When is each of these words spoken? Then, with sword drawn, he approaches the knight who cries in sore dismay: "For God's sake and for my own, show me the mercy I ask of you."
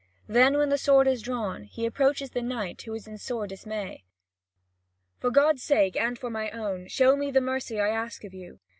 Then, 0.25 0.57
with 0.57 0.79
sword 0.79 1.07
drawn, 1.21 1.65
he 1.65 1.85
approaches 1.85 2.31
the 2.31 2.41
knight 2.41 2.81
who 2.81 2.91
cries 2.93 3.05
in 3.05 3.19
sore 3.19 3.45
dismay: 3.45 4.03
"For 5.19 5.29
God's 5.29 5.61
sake 5.61 5.95
and 5.95 6.17
for 6.17 6.31
my 6.31 6.49
own, 6.49 6.87
show 6.87 7.15
me 7.15 7.29
the 7.29 7.39
mercy 7.39 7.79
I 7.79 7.89
ask 7.89 8.23
of 8.23 8.33
you." 8.33 8.59